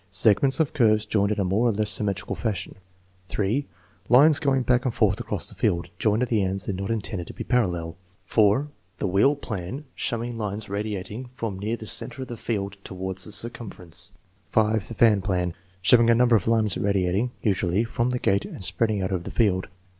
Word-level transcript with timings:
Segments 0.09 0.59
of 0.59 0.73
curves 0.73 1.05
joined 1.05 1.31
in 1.31 1.39
a 1.39 1.43
more 1.45 1.69
or 1.69 1.71
less 1.71 1.91
symmetrical 1.91 2.35
fashion. 2.35 2.73
3. 3.27 3.67
Lines 4.09 4.39
going 4.39 4.63
back 4.63 4.83
and 4.83 4.95
forth 4.95 5.19
across 5.19 5.47
the 5.47 5.53
field, 5.53 5.91
joined 5.99 6.23
at 6.23 6.29
the 6.29 6.41
ends 6.41 6.67
and 6.67 6.75
not 6.79 6.89
intended 6.89 7.27
to 7.27 7.35
be 7.35 7.43
parallel. 7.43 7.97
4. 8.25 8.69
The 8.97 9.05
"wheel 9.05 9.35
plan," 9.35 9.85
showing 9.93 10.35
lines 10.35 10.69
radiating 10.69 11.29
from 11.35 11.59
near 11.59 11.77
the 11.77 11.85
center 11.85 12.23
of 12.23 12.29
the 12.29 12.35
field 12.35 12.79
toward 12.83 13.19
the 13.19 13.31
circumference. 13.31 14.11
5. 14.47 14.87
The 14.87 14.95
"fan 14.95 15.21
plan," 15.21 15.53
showing 15.83 16.09
a 16.09 16.15
number 16.15 16.35
of 16.35 16.47
lines 16.47 16.75
radiating 16.79 17.29
(usu 17.43 17.67
ally) 17.67 17.83
from 17.83 18.09
the 18.09 18.17
gate 18.17 18.45
and 18.45 18.63
spreading 18.63 19.03
out 19.03 19.11
over 19.11 19.21
the 19.23 19.29
field. 19.29 19.67